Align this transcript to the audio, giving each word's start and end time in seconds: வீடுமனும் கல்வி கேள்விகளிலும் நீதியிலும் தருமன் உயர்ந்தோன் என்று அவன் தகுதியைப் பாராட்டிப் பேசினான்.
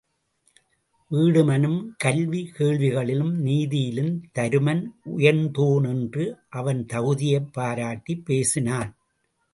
வீடுமனும் 1.11 1.93
கல்வி 1.97 2.51
கேள்விகளிலும் 2.57 3.35
நீதியிலும் 3.45 4.13
தருமன் 4.39 4.83
உயர்ந்தோன் 5.17 5.87
என்று 5.89 6.25
அவன் 6.49 6.85
தகுதியைப் 6.93 7.53
பாராட்டிப் 7.53 8.25
பேசினான். 8.25 8.91